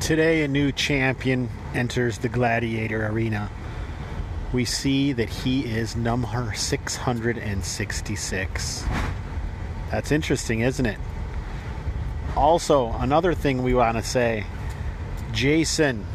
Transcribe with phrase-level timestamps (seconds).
[0.00, 3.48] Today, a new champion enters the Gladiator Arena.
[4.52, 8.84] We see that he is number 666.
[9.90, 10.98] That's interesting, isn't it?
[12.34, 14.46] Also, another thing we want to say
[15.32, 16.06] Jason,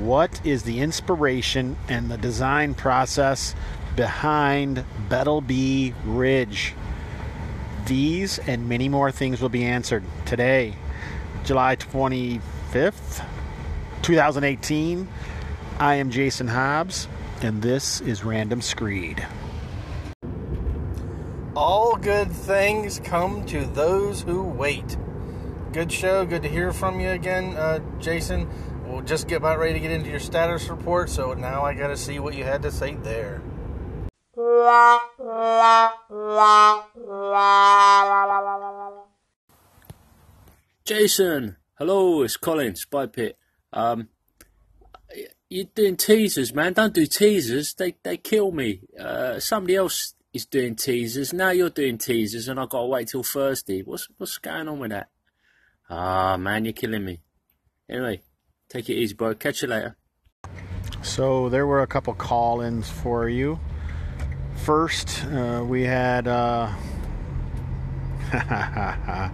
[0.00, 3.54] what is the inspiration and the design process
[3.94, 6.74] behind Bettleby Ridge?
[7.86, 10.74] These and many more things will be answered today,
[11.44, 13.24] July 25th,
[14.04, 15.08] 2018.
[15.78, 17.08] I am Jason Hobbs,
[17.40, 19.26] and this is Random Screed.
[21.56, 24.98] All good things come to those who wait.
[25.72, 26.26] Good show.
[26.26, 28.46] Good to hear from you again, uh, Jason.
[28.86, 31.88] We'll just get about ready to get into your status report, so now I got
[31.88, 33.40] to see what you had to say there.
[40.84, 43.38] Jason, hello, it's Colin, Spy Pit.
[43.74, 44.08] Um,
[45.50, 46.72] you're doing teasers, man.
[46.72, 47.74] Don't do teasers.
[47.74, 48.80] They they kill me.
[48.98, 51.32] Uh, somebody else is doing teasers.
[51.32, 53.82] Now you're doing teasers, and I've got to wait till Thursday.
[53.82, 55.08] What's what's going on with that?
[55.90, 57.20] Ah, man, you're killing me.
[57.90, 58.22] Anyway,
[58.68, 59.34] take it easy, bro.
[59.34, 59.96] Catch you later.
[61.02, 63.60] So there were a couple call-ins for you.
[64.64, 66.72] First, uh, we had uh,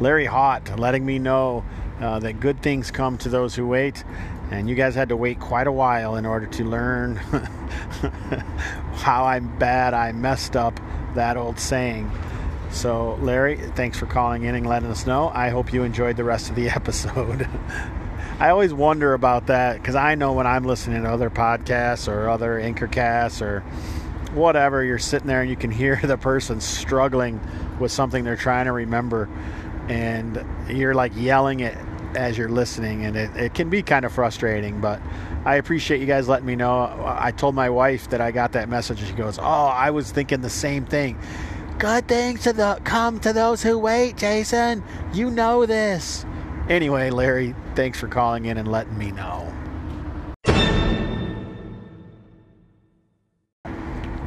[0.00, 1.64] Larry Hott letting me know
[2.00, 4.04] uh, that good things come to those who wait,
[4.50, 7.16] and you guys had to wait quite a while in order to learn
[8.94, 10.78] how I'm bad I messed up
[11.14, 12.10] that old saying.
[12.70, 15.30] So, Larry, thanks for calling in and letting us know.
[15.34, 17.46] I hope you enjoyed the rest of the episode.
[18.40, 22.28] I always wonder about that because I know when I'm listening to other podcasts or
[22.28, 23.60] other anchorcasts or
[24.34, 27.40] whatever, you're sitting there and you can hear the person struggling
[27.78, 29.28] with something they're trying to remember,
[29.88, 31.76] and you're like yelling it
[32.14, 34.80] as you're listening, and it, it can be kind of frustrating.
[34.80, 35.00] But
[35.44, 37.02] I appreciate you guys letting me know.
[37.04, 40.10] I told my wife that I got that message, and she goes, "Oh, I was
[40.10, 41.18] thinking the same thing."
[41.78, 44.84] Good things to the come to those who wait, Jason.
[45.12, 46.24] You know this.
[46.68, 49.51] Anyway, Larry, thanks for calling in and letting me know.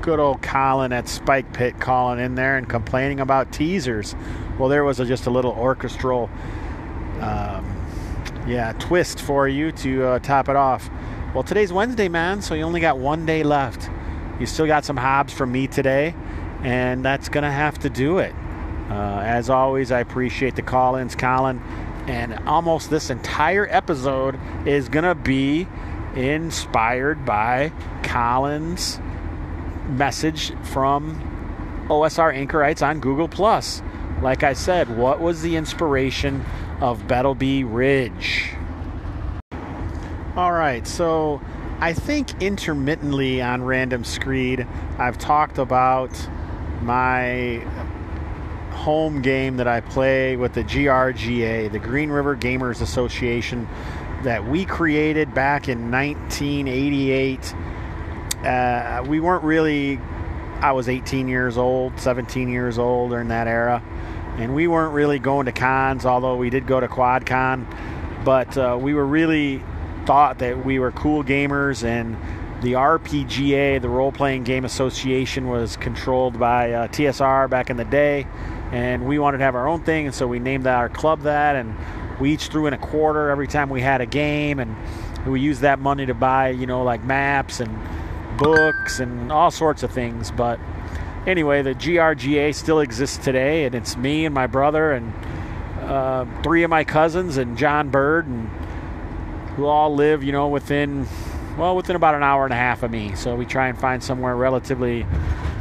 [0.06, 4.14] Good old Colin at Spike Pit calling in there and complaining about teasers.
[4.60, 6.30] Well, there was a, just a little orchestral,
[7.22, 7.76] um,
[8.46, 10.92] yeah, twist for you to uh, top it off.
[11.34, 13.90] Well, today's Wednesday, man, so you only got one day left.
[14.40, 16.14] You still got some Hobbs from me today,
[16.62, 18.36] and that's going to have to do it.
[18.92, 21.60] Uh, as always, I appreciate the call ins, Colin.
[22.06, 25.68] And almost this entire episode is going to be
[26.16, 27.72] inspired by
[28.04, 29.00] Colin's
[29.90, 33.82] message from OSR Anchorites on Google Plus.
[34.22, 36.44] Like I said, what was the inspiration
[36.82, 38.54] of Bettleby Ridge?
[40.36, 41.42] All right, so
[41.80, 46.12] I think intermittently on Random Screed, I've talked about
[46.82, 47.64] my
[48.72, 53.68] home game that I play with the GRGA, the Green River Gamers Association,
[54.24, 57.56] that we created back in 1988.
[58.46, 60.00] Uh, we weren't really,
[60.62, 63.82] I was 18 years old, 17 years old during that era,
[64.38, 67.66] and we weren't really going to cons, although we did go to QuadCon.
[68.24, 69.64] But uh, we were really
[70.06, 72.16] thought that we were cool gamers and
[72.62, 77.86] the RPGA, the Role Playing Game Association, was controlled by uh, TSR back in the
[77.86, 78.28] day,
[78.72, 81.56] and we wanted to have our own thing, and so we named our club that,
[81.56, 81.76] and
[82.20, 84.76] we each threw in a quarter every time we had a game, and
[85.28, 87.78] we used that money to buy, you know, like maps and
[88.38, 90.32] books and all sorts of things.
[90.32, 90.60] But
[91.28, 95.14] anyway, the GRGA still exists today, and it's me and my brother and
[95.82, 98.50] uh, three of my cousins and John Bird, and
[99.56, 101.08] who all live, you know, within
[101.58, 103.16] well, within about an hour and a half of me.
[103.16, 105.06] So we try and find somewhere relatively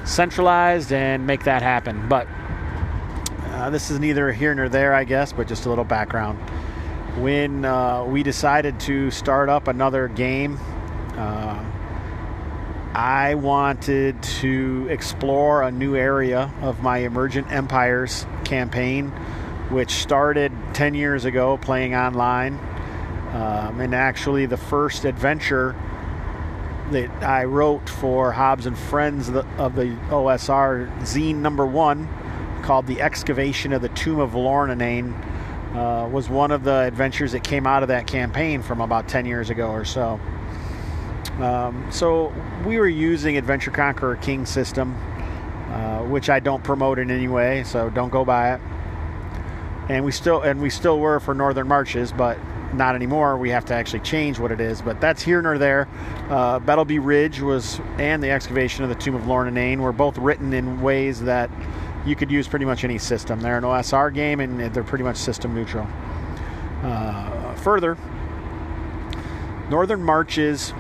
[0.05, 2.09] centralized and make that happen.
[2.09, 2.27] But
[3.53, 6.39] uh, this is neither here nor there, I guess, but just a little background.
[7.21, 10.59] When uh, we decided to start up another game,
[11.17, 11.65] uh,
[12.95, 19.09] I wanted to explore a new area of my Emergent Empires campaign,
[19.71, 22.55] which started 10 years ago playing online.
[23.33, 25.75] Um, and actually, the first adventure
[26.93, 32.09] that I wrote for Hobbs and Friends of the, OSR zine number one,
[32.63, 35.15] called The Excavation of the Tomb of Lornanane,
[35.75, 39.27] uh, was one of the adventures that came out of that campaign from about 10
[39.27, 40.21] years ago or so.
[41.41, 42.33] Um, so
[42.65, 44.95] we were using Adventure Conqueror King system,
[45.71, 48.61] uh, which I don't promote in any way, so don't go by it.
[49.89, 52.39] And we still and we still were for Northern Marches, but
[52.75, 53.37] not anymore.
[53.37, 55.89] We have to actually change what it is, but that's here nor there.
[56.29, 60.53] Uh, Battleby Ridge was, and the excavation of the Tomb of Lorna were both written
[60.53, 61.51] in ways that
[62.07, 63.41] you could use pretty much any system.
[63.41, 65.87] They're an OSR game, and they're pretty much system neutral.
[66.83, 67.97] Uh, further,
[69.71, 70.75] Northern Marches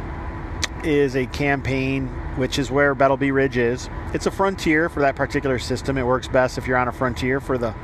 [0.84, 3.88] is a campaign, which is where Battleby Ridge is.
[4.12, 5.98] It's a frontier for that particular system.
[5.98, 7.74] It works best if you're on a frontier for the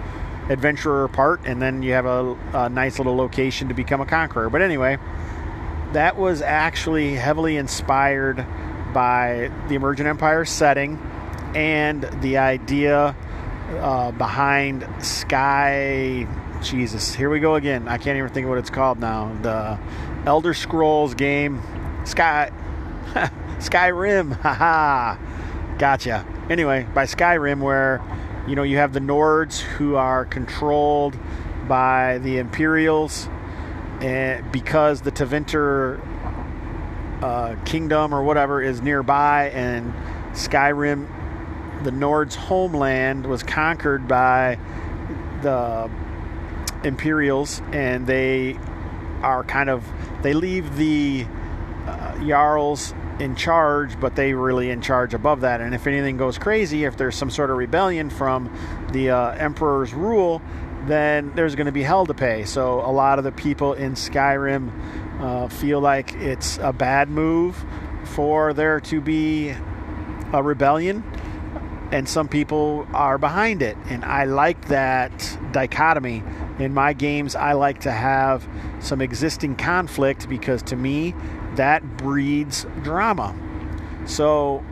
[0.48, 4.50] adventurer part, and then you have a, a nice little location to become a conqueror.
[4.50, 4.98] But anyway,
[5.92, 8.44] that was actually heavily inspired
[8.92, 10.98] by the Emergent Empire setting
[11.54, 13.16] and the idea
[13.70, 16.26] uh, behind Sky.
[16.62, 17.88] Jesus, here we go again.
[17.88, 19.36] I can't even think of what it's called now.
[19.42, 19.78] The
[20.28, 21.62] Elder Scrolls game,
[22.04, 22.50] Sky
[23.58, 24.32] Skyrim.
[24.40, 25.16] Haha.
[25.78, 26.24] gotcha.
[26.48, 28.00] Anyway, by Skyrim, where
[28.46, 31.18] you know you have the Nords who are controlled
[31.66, 33.28] by the Imperials,
[34.00, 36.00] and because the Tevinter
[37.20, 39.92] uh, kingdom or whatever is nearby, and
[40.32, 41.08] Skyrim,
[41.82, 44.56] the Nords' homeland, was conquered by
[45.42, 45.90] the
[46.84, 48.56] Imperials, and they
[49.22, 49.84] are kind of
[50.22, 51.26] they leave the
[51.86, 55.60] uh, Jarls in charge, but they really in charge above that.
[55.60, 58.50] And if anything goes crazy, if there's some sort of rebellion from
[58.92, 60.40] the uh, Emperor's rule,
[60.86, 62.44] then there's going to be hell to pay.
[62.44, 67.62] So a lot of the people in Skyrim uh, feel like it's a bad move
[68.04, 69.50] for there to be
[70.32, 71.04] a rebellion,
[71.92, 73.76] and some people are behind it.
[73.88, 76.22] And I like that dichotomy.
[76.58, 78.46] In my games, I like to have
[78.80, 81.14] some existing conflict because to me,
[81.60, 83.36] that breeds drama.
[84.06, 84.64] So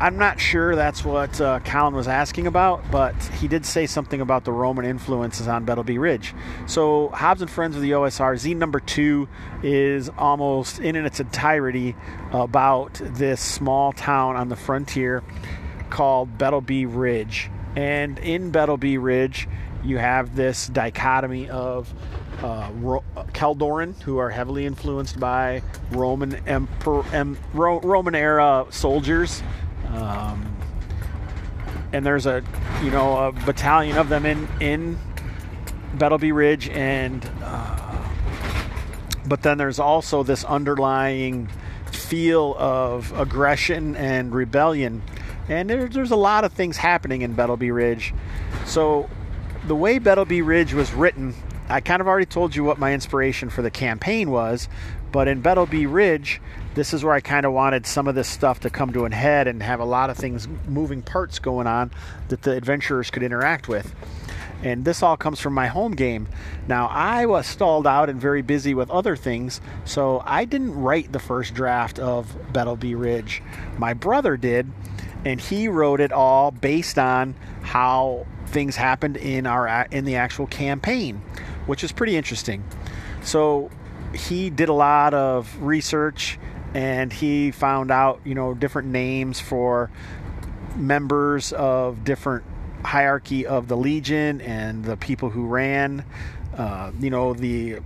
[0.00, 4.22] I'm not sure that's what uh, Colin was asking about, but he did say something
[4.22, 6.34] about the Roman influences on Battleby Ridge.
[6.66, 9.28] So Hobbs and Friends of the OSR, Z number two
[9.62, 11.94] is almost in its entirety
[12.32, 15.22] about this small town on the frontier
[15.90, 17.50] called Battleby Ridge.
[17.76, 19.46] And in Battleby Ridge,
[19.84, 21.92] you have this dichotomy of
[22.42, 29.42] uh, Ro- Caldoran, who are heavily influenced by Roman Emperor, em, Ro- Roman era soldiers.
[29.88, 30.56] Um,
[31.92, 32.42] and there's a,
[32.82, 34.98] you know, a battalion of them in in
[35.94, 37.98] Battleby Ridge, and uh,
[39.26, 41.48] but then there's also this underlying
[41.90, 45.02] feel of aggression and rebellion,
[45.48, 48.14] and there, there's a lot of things happening in Battleby Ridge.
[48.66, 49.10] So
[49.66, 51.34] the way Battleby Ridge was written
[51.70, 54.68] I kind of already told you what my inspiration for the campaign was,
[55.12, 56.40] but in Battleby Ridge,
[56.74, 59.12] this is where I kind of wanted some of this stuff to come to an
[59.12, 61.92] head and have a lot of things, moving parts going on
[62.28, 63.94] that the adventurers could interact with.
[64.64, 66.26] And this all comes from my home game.
[66.66, 71.12] Now, I was stalled out and very busy with other things, so I didn't write
[71.12, 73.44] the first draft of Battleby Ridge.
[73.78, 74.66] My brother did,
[75.24, 80.46] and he wrote it all based on how things happened in our in the actual
[80.46, 81.22] campaign
[81.70, 82.64] which is pretty interesting.
[83.22, 83.70] So
[84.12, 86.36] he did a lot of research
[86.74, 89.88] and he found out, you know, different names for
[90.74, 92.44] members of different
[92.84, 96.04] hierarchy of the legion and the people who ran,
[96.56, 97.78] uh, you know, the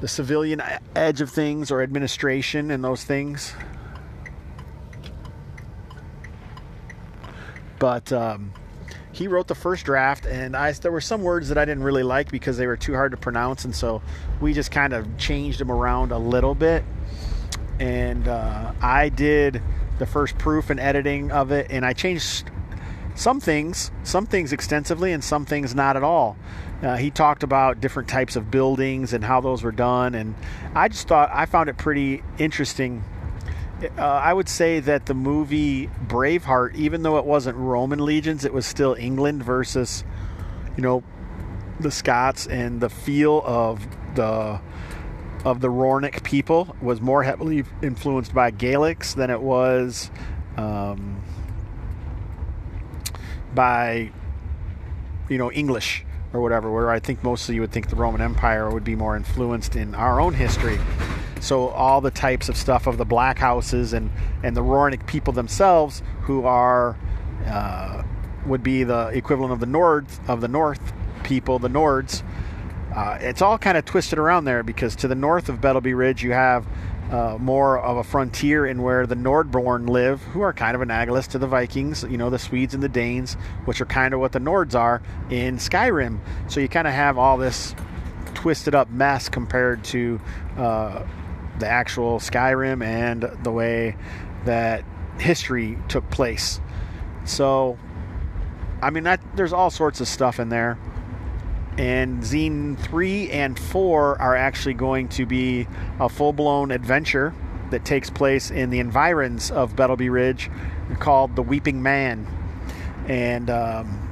[0.00, 0.60] the civilian
[0.96, 3.54] edge of things or administration and those things.
[7.78, 8.52] But um,
[9.12, 12.02] he wrote the first draft, and I there were some words that I didn't really
[12.02, 14.02] like because they were too hard to pronounce, and so
[14.40, 16.84] we just kind of changed them around a little bit.
[17.78, 19.62] And uh, I did
[19.98, 22.50] the first proof and editing of it, and I changed
[23.14, 26.36] some things, some things extensively, and some things not at all.
[26.82, 30.34] Uh, he talked about different types of buildings and how those were done, and
[30.74, 33.02] I just thought I found it pretty interesting
[33.82, 38.52] uh, I would say that the movie Braveheart, even though it wasn't Roman legions, it
[38.52, 40.04] was still England versus,
[40.76, 41.02] you know,
[41.78, 44.60] the Scots, and the feel of the
[45.44, 50.10] of the Rornick people was more heavily influenced by Gaelics than it was
[50.56, 51.22] um,
[53.54, 54.10] by,
[55.28, 56.72] you know, English or whatever.
[56.72, 59.94] Where I think mostly you would think the Roman Empire would be more influenced in
[59.94, 60.78] our own history.
[61.46, 64.10] So all the types of stuff of the black houses and
[64.42, 66.96] and the Rornick people themselves, who are
[67.46, 68.02] uh,
[68.46, 72.24] would be the equivalent of the North of the North people, the Nords.
[72.92, 76.24] Uh, it's all kind of twisted around there because to the north of Battleby Ridge
[76.24, 76.66] you have
[77.12, 81.28] uh, more of a frontier in where the Nordborn live, who are kind of analogous
[81.28, 83.34] to the Vikings, you know, the Swedes and the Danes,
[83.66, 85.00] which are kind of what the Nords are
[85.30, 86.18] in Skyrim.
[86.48, 87.76] So you kind of have all this
[88.34, 90.20] twisted up mess compared to
[90.56, 91.04] uh,
[91.58, 93.96] the actual Skyrim and the way
[94.44, 94.84] that
[95.18, 96.60] history took place.
[97.24, 97.78] So,
[98.82, 100.78] I mean, that, there's all sorts of stuff in there.
[101.78, 105.66] And Zine 3 and 4 are actually going to be
[106.00, 107.34] a full blown adventure
[107.70, 110.50] that takes place in the environs of Bettleby Ridge
[111.00, 112.26] called The Weeping Man.
[113.08, 114.05] And um,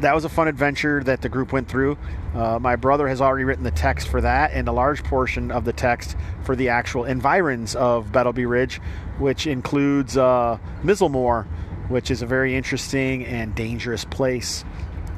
[0.00, 1.98] that was a fun adventure that the group went through.
[2.34, 5.64] Uh, my brother has already written the text for that and a large portion of
[5.64, 8.80] the text for the actual environs of Bettleby Ridge,
[9.18, 11.46] which includes uh, Mizzlemore,
[11.88, 14.64] which is a very interesting and dangerous place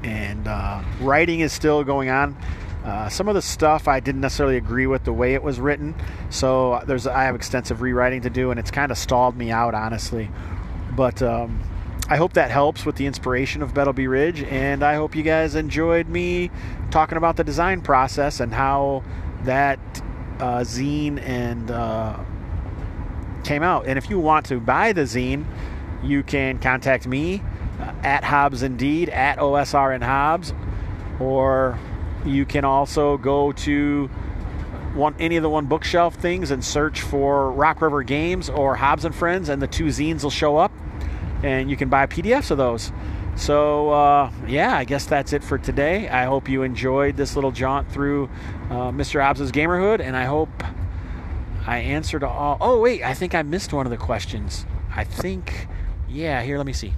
[0.02, 2.37] and uh, writing is still going on.
[2.84, 5.94] Uh, some of the stuff I didn't necessarily agree with the way it was written,
[6.30, 9.75] so there's I have extensive rewriting to do, and it's kind of stalled me out
[9.75, 10.30] honestly.
[10.96, 11.60] But um,
[12.11, 15.55] I hope that helps with the inspiration of Bettleby Ridge, and I hope you guys
[15.55, 16.50] enjoyed me
[16.90, 19.05] talking about the design process and how
[19.45, 19.79] that
[20.40, 22.19] uh, zine and uh,
[23.45, 23.87] came out.
[23.87, 25.45] And if you want to buy the zine,
[26.02, 27.45] you can contact me
[28.02, 30.52] at Hobbs Indeed, at OSR and Hobbs,
[31.21, 31.79] or
[32.26, 34.09] you can also go to
[34.95, 39.05] one any of the one bookshelf things and search for Rock River Games or Hobbs
[39.05, 40.73] and Friends, and the two zines will show up,
[41.42, 42.92] and you can buy PDFs of those.
[43.37, 46.09] So uh, yeah, I guess that's it for today.
[46.09, 48.28] I hope you enjoyed this little jaunt through
[48.68, 49.23] uh, Mr.
[49.23, 50.50] Hobbs's Gamerhood, and I hope
[51.66, 52.59] I answered all.
[52.61, 54.66] Oh wait, I think I missed one of the questions.
[54.94, 55.68] I think,
[56.09, 56.42] yeah.
[56.42, 56.94] Here, let me see.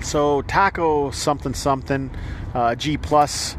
[0.00, 2.10] So Taco something something
[2.54, 3.56] uh, G plus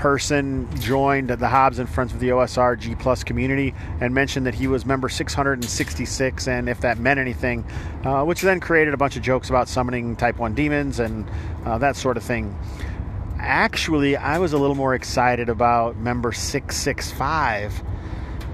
[0.00, 4.54] person joined the Hobbs and Friends of the OSR G plus community and mentioned that
[4.54, 7.66] he was member 666 and if that meant anything,
[8.02, 11.28] uh, which then created a bunch of jokes about summoning Type 1 demons and
[11.66, 12.58] uh, that sort of thing.
[13.38, 17.82] Actually, I was a little more excited about member 665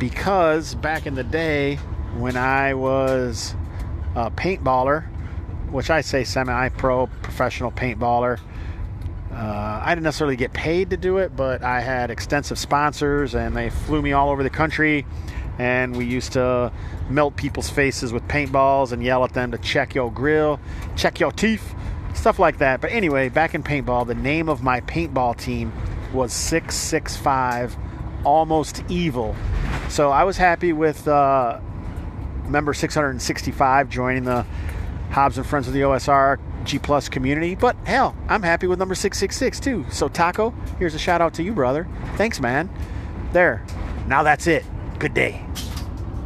[0.01, 1.77] because back in the day
[2.17, 3.55] when I was
[4.17, 5.07] a paintballer,
[5.71, 8.41] which I say semi pro professional paintballer.
[9.37, 13.55] Uh, I didn't necessarily get paid to do it, but I had extensive sponsors and
[13.55, 15.05] they flew me all over the country.
[15.59, 16.73] And we used to
[17.11, 20.59] melt people's faces with paintballs and yell at them to check your grill,
[20.97, 21.75] check your teeth,
[22.15, 22.81] stuff like that.
[22.81, 25.71] But anyway, back in paintball, the name of my paintball team
[26.15, 27.77] was 665
[28.25, 29.37] Almost Evil.
[29.91, 31.61] So I was happy with uh,
[32.49, 34.47] member 665 joining the
[35.11, 37.55] Hobbs and Friends of the OSR G Plus community.
[37.55, 39.87] But hell, I'm happy with number 666 too.
[39.91, 41.89] So, Taco, here's a shout out to you, brother.
[42.17, 42.69] Thanks, man.
[43.33, 43.65] There.
[44.07, 44.65] Now that's it.
[44.99, 45.45] Good day.